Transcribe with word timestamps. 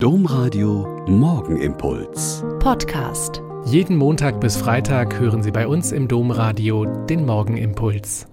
Domradio 0.00 1.04
Morgenimpuls. 1.08 2.44
Podcast. 2.60 3.42
Jeden 3.64 3.96
Montag 3.96 4.40
bis 4.40 4.56
Freitag 4.56 5.18
hören 5.18 5.42
Sie 5.42 5.50
bei 5.50 5.66
uns 5.66 5.90
im 5.90 6.06
Domradio 6.06 6.84
den 7.06 7.26
Morgenimpuls. 7.26 8.28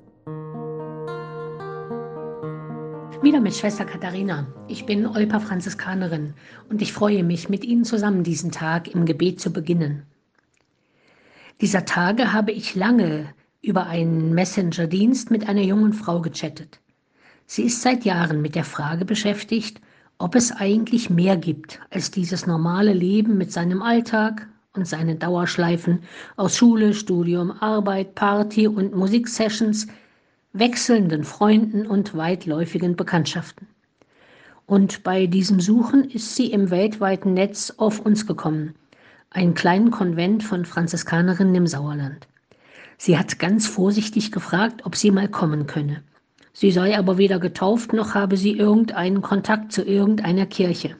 Wieder 3.23 3.39
mit 3.39 3.55
Schwester 3.55 3.83
Katharina. 3.83 4.45
Ich 4.67 4.85
bin 4.85 5.07
Olpa 5.07 5.39
Franziskanerin 5.39 6.35
und 6.69 6.83
ich 6.83 6.93
freue 6.93 7.23
mich, 7.23 7.49
mit 7.49 7.65
Ihnen 7.65 7.83
zusammen 7.83 8.23
diesen 8.23 8.51
Tag 8.51 8.87
im 8.93 9.07
Gebet 9.07 9.41
zu 9.41 9.51
beginnen. 9.51 10.03
Dieser 11.61 11.85
Tage 11.85 12.31
habe 12.31 12.51
ich 12.51 12.75
lange 12.75 13.33
über 13.63 13.87
einen 13.87 14.35
Messenger-Dienst 14.35 15.31
mit 15.31 15.49
einer 15.49 15.63
jungen 15.63 15.93
Frau 15.93 16.21
gechattet. 16.21 16.79
Sie 17.47 17.63
ist 17.63 17.81
seit 17.81 18.05
Jahren 18.05 18.43
mit 18.43 18.53
der 18.53 18.65
Frage 18.65 19.03
beschäftigt, 19.03 19.81
ob 20.17 20.35
es 20.35 20.51
eigentlich 20.51 21.09
mehr 21.09 21.37
gibt 21.37 21.79
als 21.89 22.11
dieses 22.11 22.47
normale 22.47 22.93
Leben 22.93 23.37
mit 23.37 23.51
seinem 23.51 23.81
Alltag 23.81 24.47
und 24.73 24.87
seinen 24.87 25.19
Dauerschleifen 25.19 25.99
aus 26.37 26.57
Schule, 26.57 26.93
Studium, 26.93 27.51
Arbeit, 27.51 28.15
Party 28.15 28.67
und 28.67 28.95
Musiksessions, 28.95 29.87
wechselnden 30.53 31.23
Freunden 31.23 31.85
und 31.85 32.15
weitläufigen 32.15 32.95
Bekanntschaften. 32.95 33.67
Und 34.67 35.03
bei 35.03 35.27
diesem 35.27 35.59
Suchen 35.59 36.09
ist 36.09 36.35
sie 36.35 36.51
im 36.51 36.71
weltweiten 36.71 37.33
Netz 37.33 37.73
auf 37.77 37.99
uns 37.99 38.25
gekommen, 38.25 38.73
einen 39.29 39.53
kleinen 39.53 39.91
Konvent 39.91 40.43
von 40.43 40.65
Franziskanerinnen 40.65 41.55
im 41.55 41.67
Sauerland. 41.67 42.27
Sie 42.97 43.17
hat 43.17 43.37
ganz 43.37 43.67
vorsichtig 43.67 44.31
gefragt, 44.31 44.85
ob 44.85 44.95
sie 44.95 45.11
mal 45.11 45.27
kommen 45.27 45.67
könne. 45.67 46.01
Sie 46.57 46.71
sei 46.71 46.97
aber 46.97 47.17
weder 47.17 47.37
getauft 47.37 47.91
noch 47.91 48.15
habe 48.15 48.37
sie 48.37 48.57
irgendeinen 48.57 49.21
Kontakt 49.21 49.73
zu 49.73 49.83
irgendeiner 49.83 50.45
Kirche. 50.45 50.95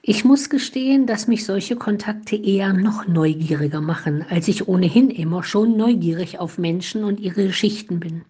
Ich 0.00 0.24
muss 0.24 0.48
gestehen, 0.48 1.06
dass 1.06 1.28
mich 1.28 1.44
solche 1.44 1.76
Kontakte 1.76 2.34
eher 2.34 2.72
noch 2.72 3.06
neugieriger 3.06 3.82
machen, 3.82 4.24
als 4.30 4.48
ich 4.48 4.66
ohnehin 4.66 5.10
immer 5.10 5.42
schon 5.42 5.76
neugierig 5.76 6.38
auf 6.38 6.56
Menschen 6.56 7.04
und 7.04 7.20
ihre 7.20 7.48
Geschichten 7.48 8.00
bin. 8.00 8.22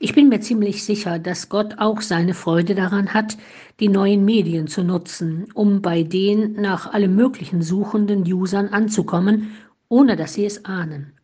Ich 0.00 0.12
bin 0.12 0.28
mir 0.28 0.40
ziemlich 0.40 0.84
sicher, 0.84 1.18
dass 1.18 1.48
Gott 1.48 1.78
auch 1.78 2.02
seine 2.02 2.34
Freude 2.34 2.74
daran 2.74 3.14
hat, 3.14 3.38
die 3.80 3.88
neuen 3.88 4.22
Medien 4.22 4.66
zu 4.66 4.84
nutzen, 4.84 5.46
um 5.54 5.80
bei 5.80 6.02
den 6.02 6.60
nach 6.60 6.92
allem 6.92 7.16
Möglichen 7.16 7.62
suchenden 7.62 8.30
Usern 8.30 8.68
anzukommen, 8.68 9.52
ohne 9.88 10.14
dass 10.14 10.34
sie 10.34 10.44
es 10.44 10.66
ahnen. 10.66 11.14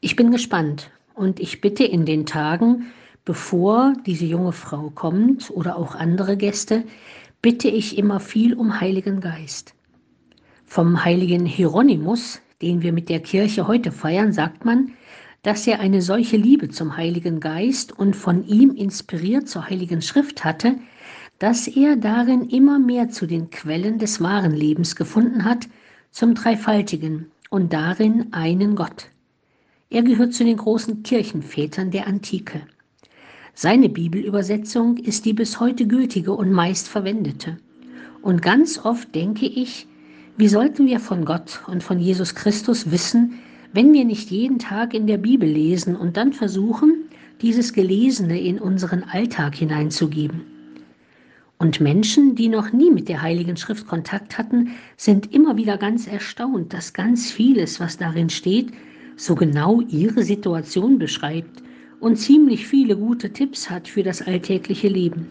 Ich 0.00 0.16
bin 0.16 0.32
gespannt, 0.32 0.90
und 1.20 1.38
ich 1.38 1.60
bitte 1.60 1.84
in 1.84 2.06
den 2.06 2.24
Tagen, 2.24 2.86
bevor 3.26 3.92
diese 4.06 4.24
junge 4.24 4.52
Frau 4.52 4.88
kommt 4.88 5.50
oder 5.50 5.76
auch 5.76 5.94
andere 5.94 6.38
Gäste, 6.38 6.84
bitte 7.42 7.68
ich 7.68 7.98
immer 7.98 8.20
viel 8.20 8.54
um 8.54 8.80
Heiligen 8.80 9.20
Geist. 9.20 9.74
Vom 10.64 11.04
heiligen 11.04 11.44
Hieronymus, 11.44 12.40
den 12.62 12.80
wir 12.80 12.94
mit 12.94 13.10
der 13.10 13.20
Kirche 13.20 13.68
heute 13.68 13.92
feiern, 13.92 14.32
sagt 14.32 14.64
man, 14.64 14.92
dass 15.42 15.66
er 15.66 15.80
eine 15.80 16.00
solche 16.00 16.38
Liebe 16.38 16.70
zum 16.70 16.96
Heiligen 16.96 17.38
Geist 17.38 17.98
und 17.98 18.16
von 18.16 18.46
ihm 18.46 18.70
inspiriert 18.74 19.46
zur 19.46 19.68
Heiligen 19.68 20.00
Schrift 20.00 20.42
hatte, 20.42 20.76
dass 21.38 21.68
er 21.68 21.96
darin 21.96 22.48
immer 22.48 22.78
mehr 22.78 23.10
zu 23.10 23.26
den 23.26 23.50
Quellen 23.50 23.98
des 23.98 24.22
wahren 24.22 24.52
Lebens 24.52 24.96
gefunden 24.96 25.44
hat, 25.44 25.68
zum 26.12 26.34
Dreifaltigen 26.34 27.30
und 27.50 27.74
darin 27.74 28.32
einen 28.32 28.74
Gott. 28.74 29.09
Er 29.92 30.02
gehört 30.04 30.34
zu 30.34 30.44
den 30.44 30.56
großen 30.56 31.02
Kirchenvätern 31.02 31.90
der 31.90 32.06
Antike. 32.06 32.60
Seine 33.54 33.88
Bibelübersetzung 33.88 34.98
ist 34.98 35.24
die 35.24 35.32
bis 35.32 35.58
heute 35.58 35.88
gültige 35.88 36.32
und 36.32 36.52
meist 36.52 36.88
verwendete. 36.88 37.58
Und 38.22 38.40
ganz 38.40 38.78
oft 38.78 39.12
denke 39.16 39.46
ich, 39.46 39.88
wie 40.36 40.46
sollten 40.46 40.86
wir 40.86 41.00
von 41.00 41.24
Gott 41.24 41.62
und 41.66 41.82
von 41.82 41.98
Jesus 41.98 42.36
Christus 42.36 42.92
wissen, 42.92 43.40
wenn 43.72 43.92
wir 43.92 44.04
nicht 44.04 44.30
jeden 44.30 44.60
Tag 44.60 44.94
in 44.94 45.08
der 45.08 45.18
Bibel 45.18 45.48
lesen 45.48 45.96
und 45.96 46.16
dann 46.16 46.32
versuchen, 46.32 47.08
dieses 47.42 47.72
Gelesene 47.72 48.40
in 48.40 48.60
unseren 48.60 49.02
Alltag 49.02 49.56
hineinzugeben. 49.56 50.42
Und 51.58 51.80
Menschen, 51.80 52.36
die 52.36 52.48
noch 52.48 52.72
nie 52.72 52.92
mit 52.92 53.08
der 53.08 53.22
Heiligen 53.22 53.56
Schrift 53.56 53.88
Kontakt 53.88 54.38
hatten, 54.38 54.70
sind 54.96 55.34
immer 55.34 55.56
wieder 55.56 55.78
ganz 55.78 56.06
erstaunt, 56.06 56.72
dass 56.72 56.92
ganz 56.92 57.32
vieles, 57.32 57.80
was 57.80 57.98
darin 57.98 58.30
steht, 58.30 58.72
so 59.20 59.34
genau 59.34 59.82
ihre 59.82 60.22
Situation 60.22 60.98
beschreibt 60.98 61.62
und 62.00 62.16
ziemlich 62.16 62.66
viele 62.66 62.96
gute 62.96 63.30
Tipps 63.30 63.68
hat 63.68 63.86
für 63.86 64.02
das 64.02 64.22
alltägliche 64.22 64.88
Leben. 64.88 65.26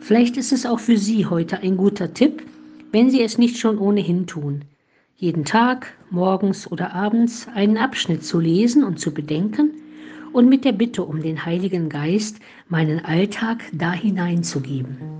Vielleicht 0.00 0.38
ist 0.38 0.50
es 0.50 0.64
auch 0.64 0.80
für 0.80 0.96
Sie 0.96 1.26
heute 1.26 1.58
ein 1.58 1.76
guter 1.76 2.14
Tipp, 2.14 2.42
wenn 2.90 3.10
Sie 3.10 3.22
es 3.22 3.36
nicht 3.36 3.58
schon 3.58 3.78
ohnehin 3.78 4.26
tun, 4.26 4.64
jeden 5.16 5.44
Tag, 5.44 5.92
morgens 6.10 6.72
oder 6.72 6.94
abends 6.94 7.46
einen 7.54 7.76
Abschnitt 7.76 8.24
zu 8.24 8.40
lesen 8.40 8.82
und 8.82 8.98
zu 8.98 9.12
bedenken 9.12 9.72
und 10.32 10.48
mit 10.48 10.64
der 10.64 10.72
Bitte 10.72 11.02
um 11.04 11.20
den 11.20 11.44
Heiligen 11.44 11.90
Geist 11.90 12.38
meinen 12.70 13.04
Alltag 13.04 13.58
da 13.74 13.92
hineinzugeben. 13.92 15.19